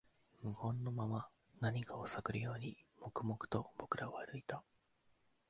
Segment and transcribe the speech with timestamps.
[0.41, 1.27] 無言のまま、
[1.59, 4.63] 何かを探るように、黙々と僕らは歩いた